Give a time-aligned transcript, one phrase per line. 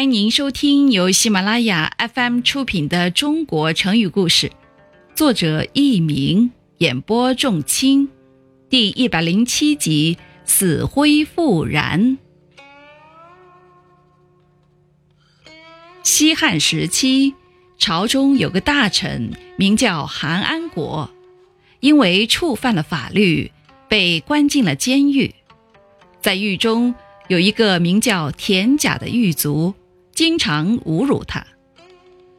[0.00, 4.48] 欢迎您收听由喜马拉雅 FM 出品的《中国成语故事》，
[5.14, 8.08] 作者佚名，演播仲卿，
[8.70, 10.16] 第一百零七集
[10.46, 12.16] 《死灰复燃》。
[16.02, 17.34] 西汉时期，
[17.76, 21.10] 朝中有个大臣名叫韩安国，
[21.80, 23.52] 因为触犯了法律，
[23.86, 25.34] 被关进了监狱。
[26.22, 26.94] 在狱中
[27.28, 29.74] 有一个名叫田甲的狱卒。
[30.20, 31.46] 经常侮辱他，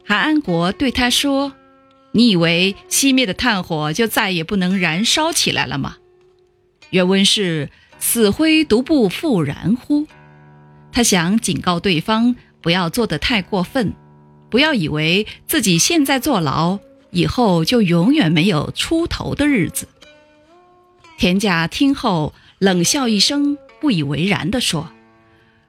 [0.06, 1.52] 韩安国对他说
[2.14, 5.96] ：“你以为熄灭的炭火就再也不能燃烧起来了吗？”
[6.90, 10.06] 原文是“死灰独不复燃乎？”
[10.94, 13.92] 他想警告对方不要做得太过分，
[14.48, 16.78] 不要以为自己现在坐牢，
[17.10, 19.88] 以后就永远没有出头的日子。
[21.18, 24.88] 田甲听后冷笑一声，不以为然地说。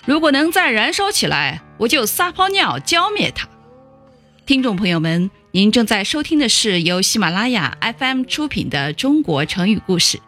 [0.06, 3.48] 如果能再燃烧起来，我就撒泡尿浇灭它。
[4.46, 10.20] 听众朋友们，您正在收听的是由喜马拉雅 FM 出品的中国成语故事。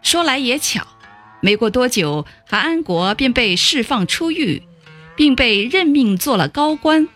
[0.00, 0.86] 说来也巧，
[1.42, 4.62] 没过多久，韩安国便被释放出狱，
[5.14, 7.06] 并被任命做了高官。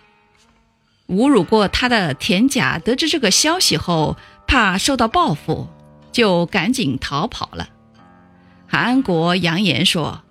[1.09, 5.69] 侮辱过他的田甲得知这个消息后，怕受到报复，
[6.13, 7.71] 就赶紧逃跑了。
[8.67, 10.23] 韩安国扬言说。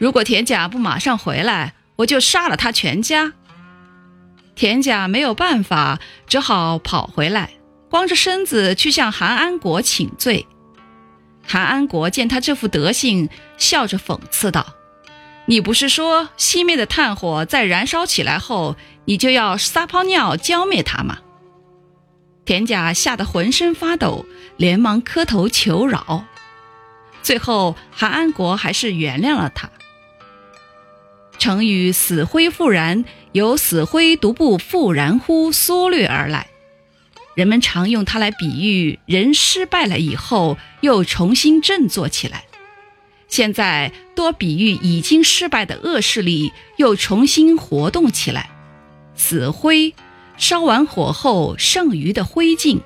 [0.00, 3.34] 如果田甲不马上回来，我就杀了他全家。
[4.54, 7.50] 田甲没有办法，只好跑回来，
[7.90, 10.46] 光着身子去向韩安国请罪。
[11.46, 14.74] 韩安国见他这副德行，笑着讽刺道
[15.44, 21.18] ：“你不是说熄灭的炭火在燃烧起来后，你就要撒泡尿浇灭它吗？”
[22.46, 24.24] 田甲吓得浑身发抖，
[24.56, 26.24] 连忙磕头求饶。
[27.22, 29.68] 最后，韩安国还是原谅了他。
[31.40, 36.46] 成语“死灰复燃”由“死灰独不复燃乎”缩略而来，
[37.34, 42.44] 人们常用它来比喻人失败了以后又重新振作起来。
[43.26, 48.50] 现在多比喻已经失败的恶势力又重新活动起来。
[49.14, 49.94] 死灰，
[50.36, 52.80] 烧完火后剩余的灰烬。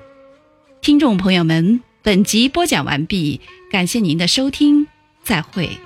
[0.79, 4.87] 听众朋友们，本集播讲完毕，感谢您的收听，
[5.23, 5.77] 再会。